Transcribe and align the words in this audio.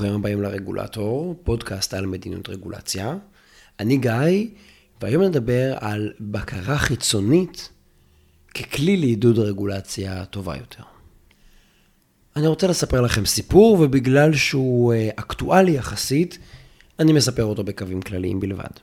ברוכים 0.00 0.20
הבאים 0.20 0.42
לרגולטור, 0.42 1.40
פודקאסט 1.44 1.94
על 1.94 2.06
מדיניות 2.06 2.48
רגולציה. 2.48 3.16
אני 3.80 3.96
גיא, 3.96 4.46
והיום 5.02 5.22
נדבר 5.22 5.74
על 5.80 6.12
בקרה 6.20 6.78
חיצונית 6.78 7.68
ככלי 8.54 8.96
לעידוד 8.96 9.38
רגולציה 9.38 10.24
טובה 10.24 10.56
יותר. 10.56 10.82
אני 12.36 12.46
רוצה 12.46 12.66
לספר 12.66 13.00
לכם 13.00 13.26
סיפור, 13.26 13.80
ובגלל 13.80 14.34
שהוא 14.34 14.92
אה, 14.92 15.08
אקטואלי 15.16 15.72
יחסית, 15.72 16.38
אני 16.98 17.12
מספר 17.12 17.44
אותו 17.44 17.64
בקווים 17.64 18.02
כלליים 18.02 18.40
בלבד. 18.40 18.74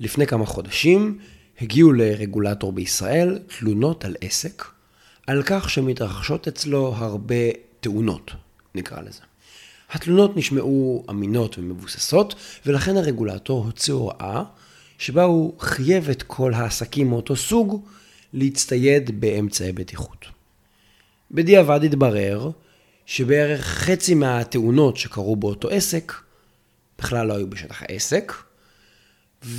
לפני 0.00 0.26
כמה 0.26 0.46
חודשים 0.46 1.18
הגיעו 1.60 1.92
לרגולטור 1.92 2.72
בישראל 2.72 3.38
תלונות 3.58 4.04
על 4.04 4.16
עסק, 4.20 4.64
על 5.26 5.42
כך 5.46 5.70
שמתרחשות 5.70 6.48
אצלו 6.48 6.94
הרבה 6.96 7.50
תאונות, 7.80 8.30
נקרא 8.74 9.00
לזה. 9.00 9.22
התלונות 9.90 10.36
נשמעו 10.36 11.04
אמינות 11.10 11.58
ומבוססות, 11.58 12.34
ולכן 12.66 12.96
הרגולטור 12.96 13.64
הוציא 13.64 13.94
הוראה 13.94 14.42
שבה 14.98 15.22
הוא 15.22 15.60
חייב 15.60 16.10
את 16.10 16.22
כל 16.22 16.54
העסקים 16.54 17.08
מאותו 17.08 17.36
סוג 17.36 17.86
להצטייד 18.32 19.20
באמצעי 19.20 19.72
בטיחות. 19.72 20.26
בדיעבד 21.30 21.84
התברר 21.84 22.50
שבערך 23.06 23.64
חצי 23.64 24.14
מהתאונות 24.14 24.96
שקרו 24.96 25.36
באותו 25.36 25.68
עסק 25.68 26.12
בכלל 26.98 27.26
לא 27.26 27.36
היו 27.36 27.50
בשטח 27.50 27.82
העסק, 27.82 28.32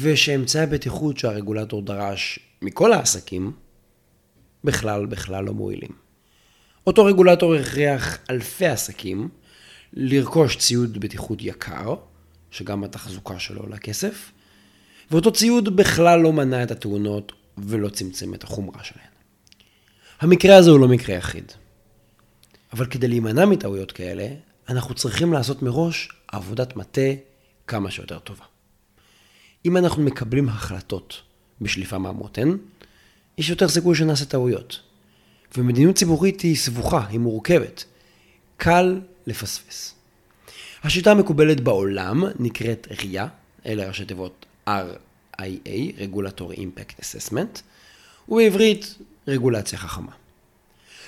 ושאמצעי 0.01 0.63
הבטיחות 0.63 1.17
שהרגולטור 1.17 1.81
דרש 1.81 2.39
מכל 2.61 2.93
העסקים 2.93 3.51
בכלל 4.63 5.05
בכלל 5.05 5.43
לא 5.45 5.53
מועילים. 5.53 5.91
אותו 6.87 7.05
רגולטור 7.05 7.55
הכריח 7.55 8.17
אלפי 8.29 8.65
עסקים 8.65 9.29
לרכוש 9.93 10.57
ציוד 10.57 10.97
בטיחות 10.97 11.37
יקר, 11.41 11.95
שגם 12.51 12.83
התחזוקה 12.83 13.39
שלו 13.39 13.61
עולה 13.61 13.77
כסף, 13.77 14.31
ואותו 15.11 15.31
ציוד 15.31 15.75
בכלל 15.75 16.19
לא 16.19 16.33
מנע 16.33 16.63
את 16.63 16.71
התאונות 16.71 17.31
ולא 17.57 17.89
צמצם 17.89 18.33
את 18.33 18.43
החומרה 18.43 18.83
שלהן. 18.83 19.09
המקרה 20.19 20.55
הזה 20.55 20.69
הוא 20.69 20.79
לא 20.79 20.87
מקרה 20.87 21.15
יחיד. 21.15 21.51
אבל 22.73 22.85
כדי 22.85 23.07
להימנע 23.07 23.45
מטעויות 23.45 23.91
כאלה, 23.91 24.27
אנחנו 24.69 24.95
צריכים 24.95 25.33
לעשות 25.33 25.61
מראש 25.61 26.09
עבודת 26.27 26.75
מטה 26.75 27.11
כמה 27.67 27.91
שיותר 27.91 28.19
טובה. 28.19 28.45
אם 29.65 29.77
אנחנו 29.77 30.03
מקבלים 30.03 30.49
החלטות 30.49 31.21
בשליפה 31.61 31.97
מהמותן, 31.97 32.57
יש 33.37 33.49
יותר 33.49 33.67
סיכוי 33.67 33.95
שנעשה 33.95 34.25
טעויות. 34.25 34.79
ומדיניות 35.57 35.95
ציבורית 35.95 36.41
היא 36.41 36.55
סבוכה, 36.55 37.07
היא 37.07 37.19
מורכבת. 37.19 37.85
קל 38.57 39.01
לפספס. 39.27 39.95
השיטה 40.83 41.11
המקובלת 41.11 41.61
בעולם 41.61 42.23
נקראת 42.39 42.87
RIA, 42.91 43.21
אלה 43.65 43.87
ראשי 43.87 44.05
תיבות 44.05 44.45
RIA, 44.69 45.97
Regulatory 45.99 46.57
Impact 46.57 47.01
Assessment, 47.01 47.59
ובעברית 48.29 48.95
רגולציה 49.27 49.79
חכמה. 49.79 50.11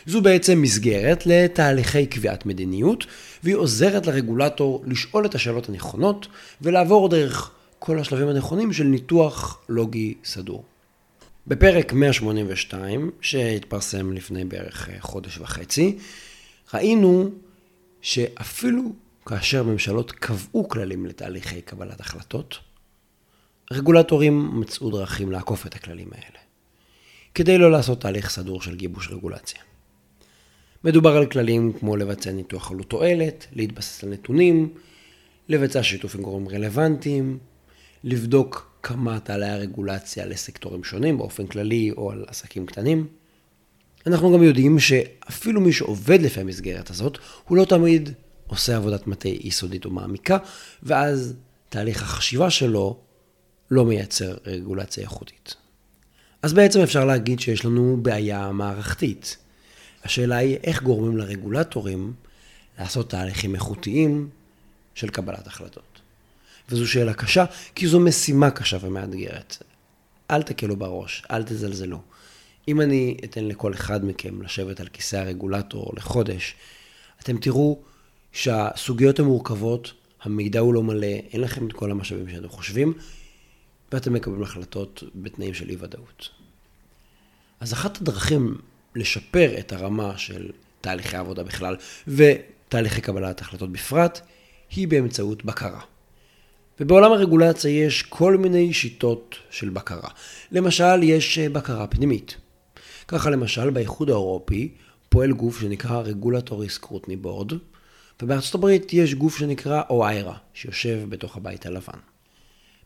זו 0.06 0.22
בעצם 0.22 0.62
מסגרת 0.62 1.24
לתהליכי 1.26 2.06
קביעת 2.06 2.46
מדיניות, 2.46 3.06
והיא 3.44 3.56
עוזרת 3.56 4.08
לרגולטור 4.08 4.84
לשאול 4.88 5.26
את 5.26 5.36
השאלות 5.36 5.70
הנכונות 5.70 6.28
ולעבור 6.62 7.10
דרך 7.10 7.52
כל 7.80 8.00
השלבים 8.00 8.28
הנכונים 8.28 8.74
של 8.74 8.84
ניתוח 8.84 9.62
לוגי 9.70 10.14
סדור. 10.24 10.64
בפרק 11.48 11.94
182, 11.94 13.12
שהתפרסם 13.22 14.14
לפני 14.14 14.46
בערך 14.46 14.90
חודש 15.00 15.38
וחצי, 15.38 15.98
ראינו 16.74 17.30
שאפילו 18.02 18.94
כאשר 19.26 19.64
ממשלות 19.64 20.12
קבעו 20.12 20.70
כללים 20.70 21.06
לתהליכי 21.06 21.62
קבלת 21.62 22.00
החלטות, 22.00 22.58
רגולטורים 23.72 24.60
מצאו 24.60 24.90
דרכים 24.90 25.32
לעקוף 25.32 25.68
את 25.68 25.76
הכללים 25.76 26.08
האלה, 26.12 26.40
כדי 27.36 27.58
לא 27.58 27.72
לעשות 27.72 28.02
תהליך 28.02 28.30
סדור 28.30 28.62
של 28.62 28.76
גיבוש 28.76 29.10
רגולציה. 29.10 29.62
מדובר 30.84 31.18
על 31.18 31.26
כללים 31.26 31.74
כמו 31.74 31.98
לבצע 31.98 32.32
ניתוח 32.32 32.72
עלות 32.72 32.90
תועלת, 32.90 33.48
להתבסס 33.52 34.04
על 34.04 34.10
נתונים, 34.10 34.74
לבצע 35.50 35.84
שיתוף 35.84 36.16
עם 36.16 36.22
גורמים 36.22 36.50
רלוונטיים, 36.50 37.38
לבדוק 38.04 38.72
כמה 38.84 39.20
תעלה 39.20 39.54
הרגולציה 39.54 40.26
לסקטורים 40.26 40.84
שונים 40.84 41.18
באופן 41.18 41.48
כללי 41.48 41.92
או 41.98 42.12
על 42.12 42.26
עסקים 42.28 42.66
קטנים. 42.66 43.08
אנחנו 44.08 44.34
גם 44.34 44.44
יודעים 44.44 44.80
שאפילו 44.80 45.62
מי 45.62 45.74
שעובד 45.74 46.22
לפי 46.22 46.40
המסגרת 46.40 46.90
הזאת, 46.90 47.18
הוא 47.48 47.58
לא 47.58 47.66
תמיד 47.66 48.10
עושה 48.48 48.78
עבודת 48.78 49.08
מטה 49.08 49.30
יסודית 49.30 49.86
או 49.86 49.90
מעמיקה, 49.90 50.38
ואז 50.84 51.34
תהליך 51.70 52.04
החשיבה 52.04 52.50
שלו 52.50 52.98
לא 53.72 53.86
מייצר 53.86 54.38
רגולציה 54.46 55.04
איכותית. 55.04 55.56
אז 56.42 56.54
בעצם 56.54 56.80
אפשר 56.80 57.06
להגיד 57.06 57.40
שיש 57.40 57.66
לנו 57.66 57.98
בעיה 58.02 58.52
מערכתית. 58.52 59.38
השאלה 60.04 60.36
היא 60.36 60.58
איך 60.64 60.84
גורמים 60.84 61.18
לרגולטורים 61.18 62.14
לעשות 62.80 63.10
תהליכים 63.10 63.56
איכותיים 63.56 64.30
של 64.96 65.10
קבלת 65.10 65.48
החלטות. 65.48 66.02
וזו 66.70 66.88
שאלה 66.88 67.14
קשה, 67.14 67.46
כי 67.76 67.88
זו 67.88 68.00
משימה 68.00 68.52
קשה 68.52 68.78
ומאתגרת. 68.82 69.64
אל 70.32 70.44
תקלו 70.44 70.76
בראש, 70.76 71.24
אל 71.32 71.44
תזלזלו. 71.44 72.02
אם 72.68 72.82
אני 72.82 73.18
אתן 73.24 73.46
לכל 73.46 73.74
אחד 73.74 74.06
מכם 74.06 74.42
לשבת 74.42 74.80
על 74.80 74.88
כיסא 74.88 75.16
הרגולטור 75.16 75.94
לחודש, 75.98 76.56
אתם 77.22 77.38
תראו 77.38 77.80
שהסוגיות 78.32 79.20
המורכבות, 79.20 79.94
המידע 80.22 80.60
הוא 80.60 80.74
לא 80.74 80.84
מלא, 80.84 81.08
אין 81.34 81.42
לכם 81.42 81.68
את 81.68 81.74
כל 81.74 81.92
המשאבים 81.92 82.30
שאתם 82.30 82.50
חושבים, 82.50 82.94
ואתם 83.92 84.14
מקבלים 84.14 84.44
החלטות 84.44 85.04
בתנאים 85.16 85.54
של 85.54 85.70
אי-ודאות. 85.70 86.30
אז 87.60 87.74
אחת 87.74 88.02
הדרכים 88.02 88.58
לשפר 88.96 89.60
את 89.60 89.74
הרמה 89.74 90.18
של 90.18 90.52
תהליכי 90.82 91.18
עבודה 91.18 91.44
בכלל 91.44 91.76
ותהליכי 92.08 93.02
קבלת 93.02 93.42
החלטות 93.42 93.72
בפרט, 93.72 94.22
היא 94.72 94.88
באמצעות 94.88 95.46
בקרה. 95.46 95.82
ובעולם 96.80 97.12
הרגולציה 97.12 97.86
יש 97.86 98.02
כל 98.02 98.38
מיני 98.38 98.74
שיטות 98.74 99.36
של 99.50 99.70
בקרה. 99.70 100.10
למשל, 100.52 101.04
יש 101.04 101.40
בקרה 101.40 101.88
פנימית. 101.88 102.38
ככה 103.12 103.30
למשל, 103.30 103.70
באיחוד 103.70 104.10
האירופי 104.10 104.72
פועל 105.10 105.32
גוף 105.32 105.62
שנקרא 105.62 106.04
Regulatory 106.04 106.80
Scrutiny 106.80 107.26
Board, 107.26 107.54
ובארצות 108.22 108.56
הברית 108.56 108.94
יש 108.94 109.16
גוף 109.16 109.38
שנקרא 109.38 109.82
OIRA, 109.90 110.34
שיושב 110.54 111.00
בתוך 111.10 111.38
הבית 111.38 111.66
הלבן. 111.66 111.98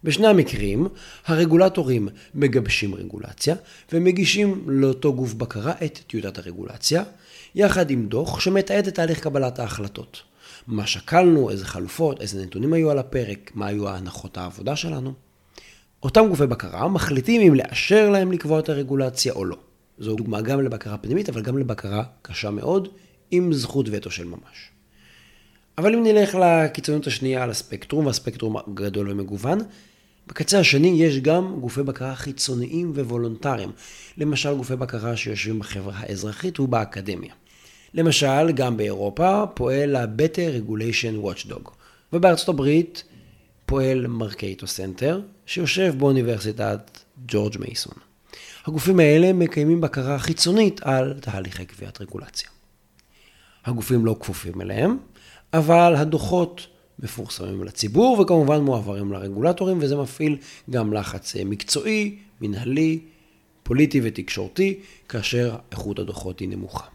בשני 0.03 0.27
המקרים, 0.27 0.87
הרגולטורים 1.25 2.09
מגבשים 2.35 2.95
רגולציה 2.95 3.55
ומגישים 3.93 4.63
לאותו 4.67 5.13
גוף 5.13 5.33
בקרה 5.33 5.73
את 5.85 5.99
טיוטת 6.07 6.37
הרגולציה, 6.37 7.03
יחד 7.55 7.89
עם 7.89 8.07
דוח 8.07 8.39
שמתעד 8.39 8.87
את 8.87 8.95
תהליך 8.95 9.19
קבלת 9.19 9.59
ההחלטות. 9.59 10.21
מה 10.67 10.87
שקלנו, 10.87 11.49
איזה 11.49 11.65
חלופות, 11.65 12.21
איזה 12.21 12.45
נתונים 12.45 12.73
היו 12.73 12.91
על 12.91 12.99
הפרק, 12.99 13.51
מה 13.55 13.67
היו 13.67 13.89
הנחות 13.89 14.37
העבודה 14.37 14.75
שלנו. 14.75 15.13
אותם 16.03 16.27
גופי 16.29 16.47
בקרה 16.47 16.87
מחליטים 16.87 17.41
אם 17.41 17.55
לאשר 17.55 18.09
להם 18.09 18.31
לקבוע 18.31 18.59
את 18.59 18.69
הרגולציה 18.69 19.33
או 19.33 19.45
לא. 19.45 19.57
זו 19.97 20.15
דוגמה 20.15 20.41
גם 20.41 20.61
לבקרה 20.61 20.97
פנימית, 20.97 21.29
אבל 21.29 21.41
גם 21.41 21.57
לבקרה 21.57 22.03
קשה 22.21 22.49
מאוד, 22.49 22.87
עם 23.31 23.53
זכות 23.53 23.85
וטו 23.91 24.11
של 24.11 24.27
ממש. 24.27 24.71
אבל 25.77 25.93
אם 25.93 26.03
נלך 26.03 26.37
לקיצוניות 26.41 27.07
השנייה 27.07 27.43
על 27.43 27.49
הספקטרום, 27.49 28.05
והספקטרום 28.05 28.57
גדול 28.73 29.11
ומגוון, 29.11 29.59
בקצה 30.27 30.59
השני 30.59 31.03
יש 31.03 31.19
גם 31.19 31.59
גופי 31.59 31.83
בקרה 31.83 32.15
חיצוניים 32.15 32.91
ווולונטריים. 32.95 33.71
למשל 34.17 34.53
גופי 34.53 34.75
בקרה 34.75 35.17
שיושבים 35.17 35.59
בחברה 35.59 35.93
האזרחית 35.97 36.59
ובאקדמיה. 36.59 37.33
למשל, 37.93 38.51
גם 38.51 38.77
באירופה 38.77 39.43
פועל 39.53 39.95
ה-Better 39.95 40.69
Regulation 40.69 41.25
Watchdog, 41.25 41.69
ובארצות 42.13 42.49
הברית 42.49 43.03
פועל 43.65 44.07
Mercatus 44.07 44.67
Center, 44.67 45.21
שיושב 45.45 45.95
באוניברסיטת 45.97 46.99
ג'ורג' 47.27 47.57
מייסון. 47.59 48.04
הגופים 48.65 48.99
האלה 48.99 49.33
מקיימים 49.33 49.81
בקרה 49.81 50.19
חיצונית 50.19 50.81
על 50.83 51.13
תהליכי 51.21 51.65
קביעת 51.65 52.01
רגולציה. 52.01 52.49
הגופים 53.65 54.05
לא 54.05 54.15
כפופים 54.19 54.61
אליהם, 54.61 54.97
אבל 55.53 55.95
הדוחות 55.95 56.67
מפורסמים 56.99 57.63
לציבור 57.63 58.19
וכמובן 58.19 58.61
מועברים 58.61 59.11
לרגולטורים, 59.11 59.77
וזה 59.81 59.95
מפעיל 59.95 60.37
גם 60.69 60.93
לחץ 60.93 61.35
מקצועי, 61.35 62.17
מנהלי, 62.41 62.99
פוליטי 63.63 64.01
ותקשורתי, 64.03 64.79
כאשר 65.09 65.55
איכות 65.71 65.99
הדוחות 65.99 66.39
היא 66.39 66.49
נמוכה. 66.49 66.85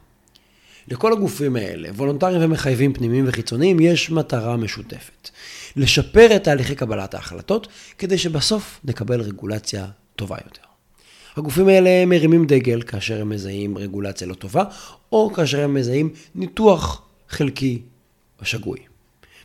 לכל 0.88 1.12
הגופים 1.12 1.56
האלה, 1.56 1.88
וולונטריים 1.90 2.44
ומחייבים 2.44 2.93
פנימיים 2.93 3.25
וחיצוניים, 3.28 3.81
יש 3.81 4.11
מטרה 4.11 4.56
משותפת. 4.56 5.31
לשפר 5.76 6.37
את 6.37 6.44
תהליכי 6.44 6.75
קבלת 6.75 7.14
ההחלטות, 7.14 7.69
כדי 7.99 8.19
שבסוף 8.19 8.81
נקבל 8.84 9.20
רגולציה 9.20 9.87
טובה 10.17 10.37
יותר. 10.44 10.69
הגופים 11.40 11.69
האלה 11.69 12.06
מרימים 12.06 12.46
דגל 12.46 12.82
כאשר 12.82 13.20
הם 13.20 13.28
מזהים 13.28 13.78
רגולציה 13.78 14.26
לא 14.26 14.34
טובה, 14.34 14.64
או 15.12 15.32
כאשר 15.34 15.60
הם 15.60 15.75
מזהים 15.75 16.10
ניתוח 16.34 17.02
חלקי 17.28 17.82
או 18.40 18.44
שגוי. 18.44 18.78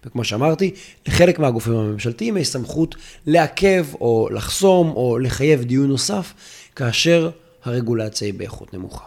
וכמו 0.05 0.23
שאמרתי, 0.23 0.71
לחלק 1.07 1.39
מהגופים 1.39 1.73
הממשלתיים 1.73 2.37
יש 2.37 2.47
סמכות 2.47 2.95
לעכב 3.25 3.85
או 3.93 4.29
לחסום 4.31 4.89
או 4.89 5.19
לחייב 5.19 5.63
דיון 5.63 5.87
נוסף, 5.87 6.33
כאשר 6.75 7.29
הרגולציה 7.63 8.25
היא 8.25 8.33
באיכות 8.33 8.73
נמוכה. 8.73 9.05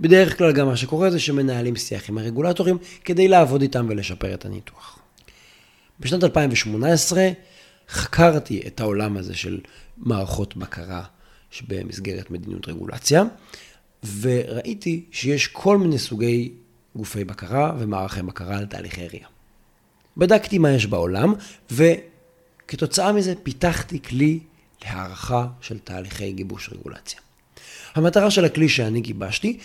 בדרך 0.00 0.38
כלל 0.38 0.52
גם 0.52 0.66
מה 0.66 0.76
שקורה 0.76 1.10
זה 1.10 1.20
שמנהלים 1.20 1.76
שיח 1.76 2.08
עם 2.08 2.18
הרגולטורים 2.18 2.78
כדי 3.04 3.28
לעבוד 3.28 3.62
איתם 3.62 3.86
ולשפר 3.88 4.34
את 4.34 4.44
הניתוח. 4.44 4.98
בשנת 6.00 6.24
2018 6.24 7.28
חקרתי 7.88 8.62
את 8.66 8.80
העולם 8.80 9.16
הזה 9.16 9.34
של 9.34 9.60
מערכות 9.96 10.56
בקרה 10.56 11.02
שבמסגרת 11.50 12.30
מדיניות 12.30 12.68
רגולציה, 12.68 13.24
וראיתי 14.20 15.04
שיש 15.10 15.46
כל 15.46 15.78
מיני 15.78 15.98
סוגי 15.98 16.52
גופי 16.96 17.24
בקרה 17.24 17.72
ומערכי 17.78 18.22
בקרה 18.22 18.58
על 18.58 18.66
תהליכי 18.66 19.06
RIA. 19.06 19.26
בדקתי 20.16 20.58
מה 20.58 20.70
יש 20.70 20.86
בעולם, 20.86 21.34
וכתוצאה 21.70 23.12
מזה 23.12 23.34
פיתחתי 23.42 24.02
כלי 24.02 24.40
להערכה 24.84 25.46
של 25.60 25.78
תהליכי 25.78 26.32
גיבוש 26.32 26.70
רגולציה. 26.72 27.20
המטרה 27.94 28.30
של 28.30 28.44
הכלי 28.44 28.68
שאני 28.68 29.00
גיבשתי 29.00 29.58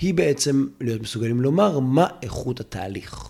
היא 0.00 0.14
בעצם 0.14 0.66
להיות 0.80 1.02
מסוגלים 1.02 1.40
לומר 1.40 1.78
מה 1.78 2.06
איכות 2.22 2.60
התהליך. 2.60 3.28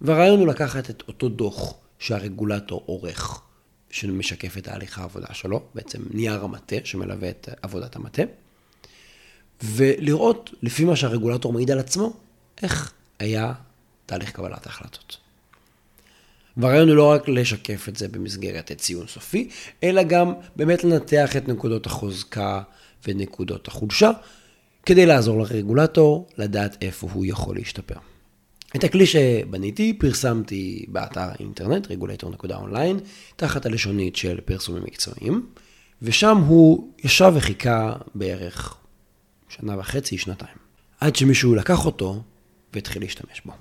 והרעיון 0.00 0.38
הוא 0.38 0.46
לקחת 0.46 0.90
את 0.90 1.02
אותו 1.08 1.28
דוח 1.28 1.74
שהרגולטור 1.98 2.82
עורך, 2.86 3.40
שמשקף 3.90 4.58
את 4.58 4.64
תהליך 4.64 4.98
העבודה 4.98 5.26
שלו, 5.32 5.62
בעצם 5.74 6.02
נייר 6.10 6.44
המטה 6.44 6.76
שמלווה 6.84 7.30
את 7.30 7.48
עבודת 7.62 7.96
המטה, 7.96 8.22
ולראות 9.62 10.50
לפי 10.62 10.84
מה 10.84 10.96
שהרגולטור 10.96 11.52
מעיד 11.52 11.70
על 11.70 11.78
עצמו, 11.78 12.12
איך 12.62 12.92
היה 13.18 13.52
תהליך 14.06 14.30
קבלת 14.30 14.66
ההחלטות. 14.66 15.16
והרעיון 16.56 16.88
הוא 16.88 16.96
לא 16.96 17.10
רק 17.10 17.28
לשקף 17.28 17.88
את 17.88 17.96
זה 17.96 18.08
במסגרת 18.08 18.72
ציון 18.72 19.06
סופי, 19.06 19.48
אלא 19.82 20.02
גם 20.02 20.32
באמת 20.56 20.84
לנתח 20.84 21.36
את 21.36 21.48
נקודות 21.48 21.86
החוזקה 21.86 22.62
ונקודות 23.08 23.68
החולשה, 23.68 24.10
כדי 24.86 25.06
לעזור 25.06 25.40
לרגולטור 25.40 26.28
לדעת 26.38 26.76
איפה 26.82 27.08
הוא 27.12 27.26
יכול 27.26 27.56
להשתפר. 27.56 27.94
את 28.76 28.84
הכלי 28.84 29.06
שבניתי 29.06 29.92
פרסמתי 29.98 30.86
באתר 30.88 31.20
האינטרנט, 31.20 31.86
regulator.online, 31.86 33.00
תחת 33.36 33.66
הלשונית 33.66 34.16
של 34.16 34.40
פרסומים 34.40 34.82
מקצועיים, 34.82 35.46
ושם 36.02 36.36
הוא 36.36 36.92
ישב 37.04 37.32
וחיכה 37.36 37.92
בערך 38.14 38.76
שנה 39.48 39.78
וחצי, 39.78 40.18
שנתיים, 40.18 40.56
עד 41.00 41.16
שמישהו 41.16 41.54
לקח 41.54 41.86
אותו 41.86 42.22
והתחיל 42.74 43.02
להשתמש 43.02 43.42
בו. 43.44 43.52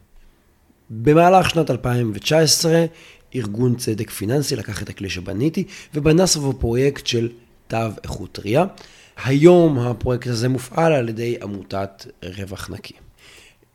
במהלך 0.90 1.50
שנת 1.50 1.72
2019, 1.72 2.86
ארגון 3.36 3.76
צדק 3.76 4.10
פיננסי 4.10 4.56
לקח 4.56 4.84
את 4.84 4.90
הכלי 4.90 5.10
שבניתי 5.10 5.64
ובנה 5.94 6.28
סביבו 6.28 6.54
פרויקט 6.54 7.08
של 7.08 7.30
תו 7.68 7.78
איכות 8.04 8.40
RIA. 8.44 8.60
היום 9.26 9.80
הפרויקט 9.80 10.28
הזה 10.28 10.50
מופעל 10.50 10.94
על 10.94 11.10
ידי 11.10 11.38
עמותת 11.42 12.06
רווח 12.24 12.70
נקי. 12.70 12.94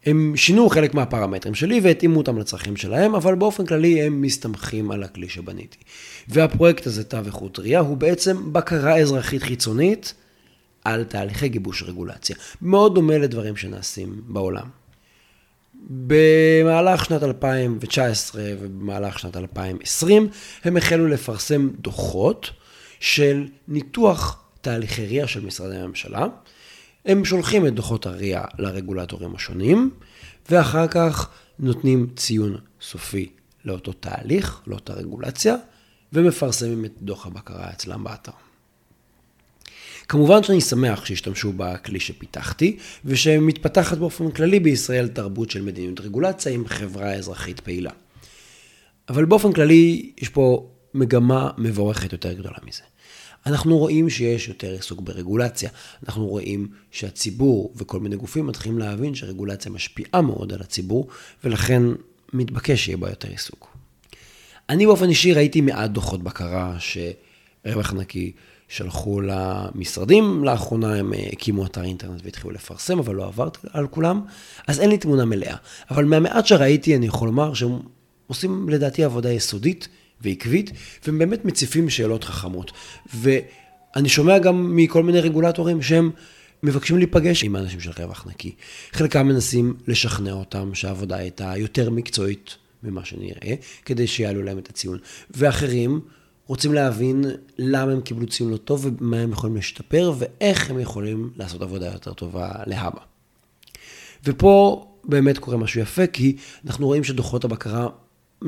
הם 0.06 0.32
שינו 0.36 0.68
חלק 0.68 0.94
מהפרמטרים 0.94 1.54
שלי 1.54 1.80
והתאימו 1.82 2.18
אותם 2.18 2.38
לצרכים 2.38 2.76
שלהם, 2.76 3.14
אבל 3.14 3.34
באופן 3.34 3.66
כללי 3.66 4.02
הם 4.02 4.22
מסתמכים 4.22 4.90
על 4.90 5.02
הכלי 5.02 5.28
שבניתי. 5.28 5.78
והפרויקט 6.28 6.86
הזה, 6.86 7.04
תו 7.04 7.16
איכות 7.26 7.58
RIA, 7.58 7.78
הוא 7.78 7.96
בעצם 7.96 8.52
בקרה 8.52 8.98
אזרחית 8.98 9.42
חיצונית 9.42 10.14
על 10.84 11.04
תהליכי 11.04 11.48
גיבוש 11.48 11.82
רגולציה. 11.82 12.36
מאוד 12.62 12.94
דומה 12.94 13.18
לדברים 13.18 13.56
שנעשים 13.56 14.22
בעולם. 14.26 14.66
במהלך 15.90 17.04
שנת 17.04 17.22
2019 17.22 18.42
ובמהלך 18.60 19.18
שנת 19.18 19.36
2020 19.36 20.28
הם 20.64 20.76
החלו 20.76 21.08
לפרסם 21.08 21.68
דוחות 21.80 22.50
של 23.00 23.46
ניתוח 23.68 24.42
תהליכי 24.60 25.22
RIA 25.22 25.26
של 25.26 25.46
משרדי 25.46 25.76
הממשלה. 25.76 26.26
הם 27.06 27.24
שולחים 27.24 27.66
את 27.66 27.74
דוחות 27.74 28.06
ה-RIA 28.06 28.46
לרגולטורים 28.58 29.34
השונים, 29.34 29.90
ואחר 30.50 30.88
כך 30.88 31.30
נותנים 31.58 32.06
ציון 32.16 32.56
סופי 32.80 33.28
לאותו 33.64 33.92
תהליך, 33.92 34.60
לאותה 34.66 34.92
רגולציה, 34.92 35.56
ומפרסמים 36.12 36.84
את 36.84 36.92
דוח 37.02 37.26
הבקרה 37.26 37.70
אצלם 37.70 38.04
באתר. 38.04 38.32
כמובן 40.08 40.42
שאני 40.42 40.60
שמח 40.60 41.04
שהשתמשו 41.04 41.52
בכלי 41.56 42.00
שפיתחתי, 42.00 42.76
ושמתפתחת 43.04 43.98
באופן 43.98 44.30
כללי 44.30 44.60
בישראל 44.60 45.08
תרבות 45.08 45.50
של 45.50 45.62
מדיניות 45.62 46.00
רגולציה 46.00 46.52
עם 46.52 46.66
חברה 46.66 47.12
אזרחית 47.12 47.60
פעילה. 47.60 47.90
אבל 49.08 49.24
באופן 49.24 49.52
כללי 49.52 50.12
יש 50.18 50.28
פה 50.28 50.70
מגמה 50.94 51.50
מבורכת 51.58 52.12
יותר 52.12 52.32
גדולה 52.32 52.58
מזה. 52.66 52.82
אנחנו 53.46 53.78
רואים 53.78 54.10
שיש 54.10 54.48
יותר 54.48 54.72
עיסוק 54.72 55.00
ברגולציה. 55.00 55.70
אנחנו 56.06 56.26
רואים 56.26 56.68
שהציבור 56.90 57.72
וכל 57.76 58.00
מיני 58.00 58.16
גופים 58.16 58.46
מתחילים 58.46 58.78
להבין 58.78 59.14
שרגולציה 59.14 59.72
משפיעה 59.72 60.20
מאוד 60.22 60.52
על 60.52 60.60
הציבור, 60.60 61.08
ולכן 61.44 61.82
מתבקש 62.32 62.84
שיהיה 62.84 62.96
בה 62.96 63.08
יותר 63.08 63.28
עיסוק. 63.28 63.76
אני 64.68 64.86
באופן 64.86 65.08
אישי 65.08 65.32
ראיתי 65.32 65.60
מעט 65.60 65.90
דוחות 65.90 66.22
בקרה 66.22 66.76
שרווח 66.78 67.92
נקי 67.92 68.32
שלחו 68.68 69.20
למשרדים, 69.20 70.44
לאחרונה 70.44 70.94
הם 70.94 71.14
אה, 71.14 71.28
הקימו 71.32 71.66
אתר 71.66 71.82
אינטרנט 71.82 72.20
והתחילו 72.24 72.50
לפרסם, 72.50 72.98
אבל 72.98 73.14
לא 73.14 73.26
עברתי 73.26 73.58
על 73.72 73.86
כולם, 73.86 74.20
אז 74.66 74.80
אין 74.80 74.90
לי 74.90 74.98
תמונה 74.98 75.24
מלאה. 75.24 75.56
אבל 75.90 76.04
מהמעט 76.04 76.46
שראיתי, 76.46 76.96
אני 76.96 77.06
יכול 77.06 77.28
לומר 77.28 77.54
שהם 77.54 77.78
עושים 78.26 78.68
לדעתי 78.68 79.04
עבודה 79.04 79.32
יסודית 79.32 79.88
ועקבית, 80.22 80.70
והם 81.06 81.18
באמת 81.18 81.44
מציפים 81.44 81.90
שאלות 81.90 82.24
חכמות. 82.24 82.72
ואני 83.14 84.08
שומע 84.08 84.38
גם 84.38 84.76
מכל 84.76 85.02
מיני 85.02 85.20
רגולטורים 85.20 85.82
שהם 85.82 86.10
מבקשים 86.62 86.98
להיפגש 86.98 87.44
עם 87.44 87.56
האנשים 87.56 87.80
של 87.80 87.90
רווח 87.98 88.26
נקי. 88.26 88.52
חלקם 88.92 89.26
מנסים 89.26 89.74
לשכנע 89.86 90.32
אותם 90.32 90.74
שהעבודה 90.74 91.16
הייתה 91.16 91.52
יותר 91.56 91.90
מקצועית 91.90 92.56
ממה 92.82 93.04
שנראה, 93.04 93.54
כדי 93.84 94.06
שיעלו 94.06 94.42
להם 94.42 94.58
את 94.58 94.68
הציון. 94.68 94.98
ואחרים 95.30 96.00
רוצים 96.46 96.74
להבין 96.74 97.24
למה 97.58 97.92
הם 97.92 98.00
קיבלו 98.00 98.26
ציון 98.26 98.50
לא 98.50 98.56
טוב 98.56 98.86
ומה 98.86 99.16
הם 99.16 99.32
יכולים 99.32 99.56
להשתפר 99.56 100.12
ואיך 100.18 100.70
הם 100.70 100.80
יכולים 100.80 101.30
לעשות 101.36 101.62
עבודה 101.62 101.86
יותר 101.86 102.12
טובה 102.12 102.50
להבא. 102.66 103.00
ופה 104.24 104.86
באמת 105.04 105.38
קורה 105.38 105.56
משהו 105.56 105.80
יפה, 105.80 106.06
כי 106.06 106.36
אנחנו 106.66 106.86
רואים 106.86 107.04
שדוחות 107.04 107.44
הבקרה 107.44 107.88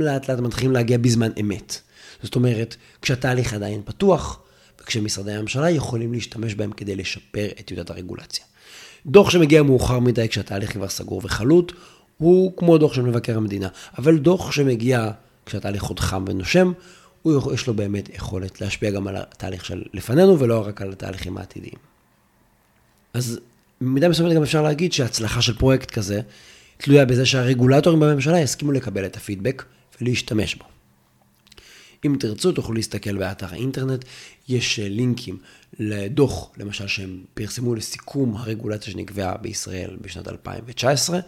לאט 0.02 0.30
לאט 0.30 0.38
מתחילים 0.38 0.72
להגיע 0.72 0.98
בזמן 0.98 1.30
אמת. 1.40 1.80
זאת 2.22 2.36
אומרת, 2.36 2.76
כשהתהליך 3.02 3.54
עדיין 3.54 3.82
פתוח, 3.84 4.40
וכשמשרדי 4.80 5.32
הממשלה 5.32 5.70
יכולים 5.70 6.12
להשתמש 6.12 6.54
בהם 6.54 6.72
כדי 6.72 6.96
לשפר 6.96 7.46
את 7.60 7.66
טיוטת 7.66 7.90
הרגולציה. 7.90 8.44
דוח 9.06 9.30
שמגיע 9.30 9.62
מאוחר 9.62 9.98
מדי 9.98 10.28
כשהתהליך 10.28 10.72
כבר 10.72 10.88
סגור 10.88 11.20
וחלוט, 11.24 11.72
הוא 12.18 12.56
כמו 12.56 12.78
דוח 12.78 12.94
של 12.94 13.02
מבקר 13.02 13.36
המדינה. 13.36 13.68
אבל 13.98 14.18
דוח 14.18 14.52
שמגיע 14.52 15.10
כשהתהליך 15.46 15.84
עוד 15.84 16.00
חם 16.00 16.24
ונושם, 16.28 16.72
הוא 17.22 17.54
יש 17.54 17.66
לו 17.66 17.74
באמת 17.74 18.08
יכולת 18.14 18.60
להשפיע 18.60 18.90
גם 18.90 19.08
על 19.08 19.16
התהליך 19.16 19.64
של 19.64 19.82
ולא 20.38 20.66
רק 20.66 20.82
על 20.82 20.92
התהליכים 20.92 21.38
העתידיים. 21.38 21.78
אז 23.14 23.40
במידה 23.80 24.08
מסוימת 24.08 24.34
גם 24.34 24.42
אפשר 24.42 24.62
להגיד 24.62 24.92
שההצלחה 24.92 25.42
של 25.42 25.58
פרויקט 25.58 25.90
כזה 25.90 26.20
תלויה 26.76 27.04
בזה 27.04 27.26
שהרגולטורים 27.26 28.00
בממשלה 28.00 28.40
יסכימו 28.40 28.72
לקבל 28.72 29.06
את 29.06 29.16
הפידבק 29.16 29.64
ולהשתמש 30.00 30.54
בו. 30.54 30.64
אם 32.06 32.16
תרצו, 32.20 32.52
תוכלו 32.52 32.74
להסתכל 32.74 33.16
באתר 33.16 33.46
האינטרנט, 33.50 34.04
יש 34.48 34.78
אה, 34.78 34.88
לינקים 34.88 35.38
לדוח, 35.78 36.50
למשל, 36.58 36.86
שהם 36.86 37.24
פרסמו 37.34 37.74
לסיכום 37.74 38.36
הרגולציה 38.36 38.92
שנקבעה 38.92 39.36
בישראל 39.36 39.96
בשנת 40.00 40.28
2019, 40.28 41.20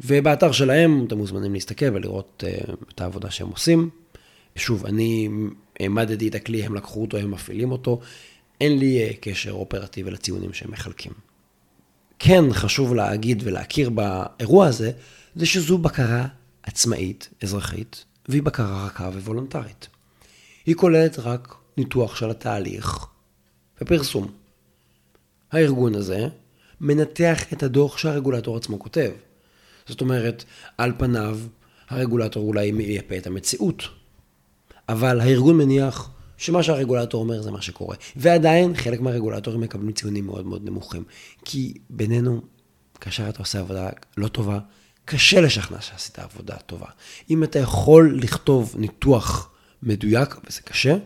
ובאתר 0.00 0.52
שלהם 0.52 1.04
אתם 1.06 1.18
מוזמנים 1.18 1.54
להסתכל 1.54 1.86
ולראות 1.94 2.44
uh, 2.46 2.72
את 2.94 3.00
העבודה 3.00 3.30
שהם 3.30 3.48
עושים. 3.48 3.90
שוב, 4.56 4.86
אני 4.86 5.28
העמדתי 5.80 6.28
את 6.28 6.34
הכלי, 6.34 6.64
הם 6.64 6.74
לקחו 6.74 7.00
אותו, 7.00 7.16
הם 7.16 7.30
מפעילים 7.30 7.72
אותו, 7.72 8.00
אין 8.60 8.78
לי 8.78 9.10
uh, 9.10 9.16
קשר 9.20 9.52
אופרטיבי 9.52 10.10
לציונים 10.10 10.52
שהם 10.52 10.70
מחלקים. 10.70 11.12
כן 12.18 12.44
חשוב 12.52 12.94
להגיד 12.94 13.42
ולהכיר 13.46 13.90
באירוע 13.90 14.66
הזה, 14.66 14.90
זה 15.36 15.46
שזו 15.46 15.78
בקרה 15.78 16.26
עצמאית, 16.62 17.28
אזרחית, 17.42 18.04
והיא 18.28 18.42
בקרה 18.42 18.86
רכה 18.86 19.04
ווולונטרית. 19.04 19.88
היא 20.66 20.74
כוללת 20.74 21.18
רק 21.18 21.54
ניתוח 21.76 22.16
של 22.16 22.30
התהליך 22.30 23.06
ופרסום. 23.80 24.32
הארגון 25.52 25.94
הזה 25.94 26.28
מנתח 26.80 27.52
את 27.52 27.62
הדוח 27.62 27.98
שהרגולטור 27.98 28.56
עצמו 28.56 28.78
כותב. 28.78 29.10
זאת 29.86 30.00
אומרת, 30.00 30.44
על 30.78 30.92
פניו 30.98 31.38
הרגולטור 31.88 32.42
אולי 32.42 32.72
מייפה 32.72 33.16
את 33.16 33.26
המציאות, 33.26 33.82
אבל 34.88 35.20
הארגון 35.20 35.56
מניח 35.58 36.10
שמה 36.36 36.62
שהרגולטור 36.62 37.20
אומר 37.20 37.42
זה 37.42 37.50
מה 37.50 37.62
שקורה. 37.62 37.96
ועדיין 38.16 38.76
חלק 38.76 39.00
מהרגולטורים 39.00 39.60
מקבלים 39.60 39.92
ציונים 39.92 40.26
מאוד 40.26 40.46
מאוד 40.46 40.64
נמוכים. 40.64 41.04
כי 41.44 41.74
בינינו, 41.90 42.40
כאשר 43.00 43.28
אתה 43.28 43.38
עושה 43.38 43.58
עבודה 43.58 43.88
לא 44.16 44.28
טובה, 44.28 44.58
קשה 45.10 45.40
לשכנע 45.40 45.80
שעשית 45.80 46.18
עבודה 46.18 46.56
טובה. 46.56 46.86
אם 47.30 47.44
אתה 47.44 47.58
יכול 47.58 48.18
לכתוב 48.22 48.74
ניתוח 48.78 49.50
מדויק, 49.82 50.36
וזה 50.46 50.60
קשה, 50.60 50.96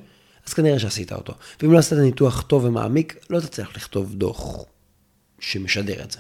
אז 0.47 0.55
כנראה 0.55 0.79
שעשית 0.79 1.13
אותו. 1.13 1.35
ואם 1.61 1.73
לא 1.73 1.79
עשית 1.79 1.99
ניתוח 1.99 2.41
טוב 2.41 2.65
ומעמיק, 2.65 3.27
לא 3.31 3.41
תצליח 3.41 3.77
לכתוב 3.77 4.15
דוח 4.15 4.65
שמשדר 5.41 6.03
את 6.03 6.11
זה. 6.11 6.19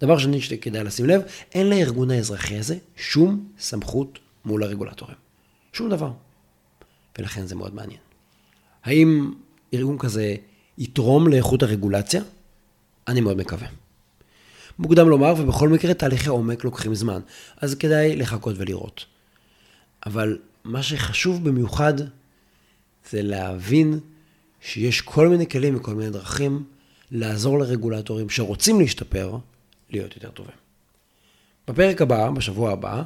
דבר 0.00 0.18
שני 0.18 0.40
שכדאי 0.40 0.84
לשים 0.84 1.06
לב, 1.06 1.22
אין 1.52 1.70
לארגון 1.70 2.10
האזרחי 2.10 2.58
הזה 2.58 2.76
שום 2.96 3.48
סמכות 3.58 4.18
מול 4.44 4.62
הרגולטורים. 4.62 5.16
שום 5.72 5.90
דבר. 5.90 6.12
ולכן 7.18 7.46
זה 7.46 7.54
מאוד 7.54 7.74
מעניין. 7.74 8.00
האם 8.84 9.34
ארגון 9.74 9.98
כזה 9.98 10.34
יתרום 10.78 11.28
לאיכות 11.28 11.62
הרגולציה? 11.62 12.22
אני 13.08 13.20
מאוד 13.20 13.36
מקווה. 13.36 13.66
מוקדם 14.78 15.08
לומר, 15.08 15.34
ובכל 15.38 15.68
מקרה 15.68 15.94
תהליכי 15.94 16.28
עומק 16.28 16.64
לוקחים 16.64 16.94
זמן, 16.94 17.20
אז 17.56 17.74
כדאי 17.74 18.16
לחכות 18.16 18.54
ולראות. 18.58 19.04
אבל 20.06 20.38
מה 20.64 20.82
שחשוב 20.82 21.48
במיוחד 21.48 21.94
זה 23.10 23.22
להבין 23.22 24.00
שיש 24.60 25.00
כל 25.00 25.28
מיני 25.28 25.48
כלים 25.48 25.76
וכל 25.76 25.94
מיני 25.94 26.10
דרכים 26.10 26.64
לעזור 27.10 27.58
לרגולטורים 27.58 28.30
שרוצים 28.30 28.80
להשתפר, 28.80 29.36
להיות 29.90 30.14
יותר 30.16 30.30
טובים. 30.30 30.54
בפרק 31.68 32.02
הבא, 32.02 32.30
בשבוע 32.30 32.72
הבא, 32.72 33.02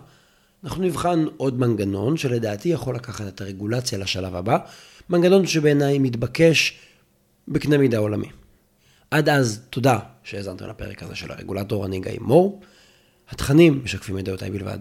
אנחנו 0.64 0.83
נבחן 0.83 1.25
עוד 1.37 1.61
מנגנון 1.61 2.16
שלדעתי 2.16 2.68
יכול 2.68 2.94
לקחת 2.94 3.26
את 3.28 3.40
הרגולציה 3.40 3.99
לשלב 3.99 4.35
הבא, 4.35 4.59
מנגנון 5.11 5.47
שבעיניי 5.47 5.99
מתבקש 5.99 6.78
בקנה 7.49 7.78
מידה 7.78 7.99
עולמי. 7.99 8.28
עד 9.14 9.28
אז, 9.28 9.61
תודה 9.71 9.99
שהאזנתם 10.23 10.68
לפרק 10.68 11.02
הזה 11.02 11.14
של 11.14 11.33
הרגולטור, 11.33 11.87
אני 11.87 12.00
גיא 12.00 12.12
מור. 12.21 12.61
התכנים 13.30 13.80
משקפים 13.85 14.18
את 14.18 14.25
דעותיי 14.25 14.50
בלבד. 14.50 14.78